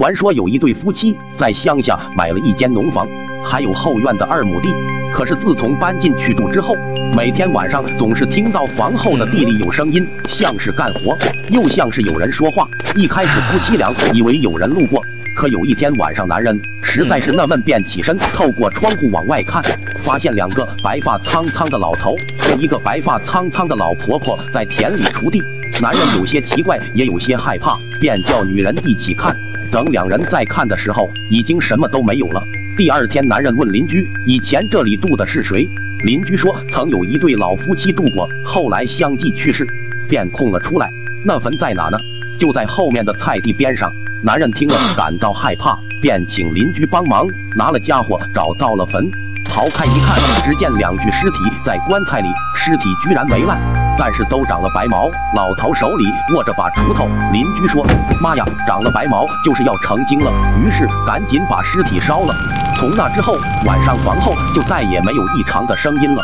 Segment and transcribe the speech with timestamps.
[0.00, 3.06] 传说有一对夫妻在乡下买了一间农房，
[3.44, 4.74] 还有后院的二亩地。
[5.12, 6.74] 可是自从搬进去住之后，
[7.14, 11.18] 每天晚上总是听到房后的地里有声音，像是干活，
[11.50, 12.66] 又像是有人说话。
[12.96, 15.04] 一开始夫妻俩以为有人路过，
[15.36, 19.62] 可有一天晚上，男人实在是纳闷，便起身透过窗户往外看，
[20.02, 25.42] 发现两个白发苍苍的老头和一个白发苍苍的老婆婆在田里锄地。
[25.80, 29.34] 男人有些奇怪，也有些害怕，便叫女人一起看。
[29.72, 32.42] 等两人再看的时候，已经什么都没有了。
[32.76, 35.66] 第二天，男人问邻居：“以前这里住的是谁？”
[36.04, 39.66] 邻居说：“曾有一对老夫妻住过，后来相继去世，
[40.06, 40.90] 便空了出来。
[41.24, 41.98] 那坟在哪呢？
[42.38, 43.90] 就在后面的菜地边上。”
[44.22, 49.10] 男人听了感到害怕，便请邻居帮忙，拿了家伙找到了坟。
[49.46, 53.79] 刨开一看，只见两具尸体在棺材里，尸体居然没烂。
[54.00, 57.06] 但是都长了白毛，老头手里握着把锄头。
[57.34, 57.84] 邻居说
[58.18, 60.32] ：“妈呀，长了白毛就是要成精了。”
[60.64, 62.34] 于是赶紧把尸体烧了。
[62.78, 63.34] 从那之后，
[63.66, 66.22] 晚上房后就再也没有异常的声音了。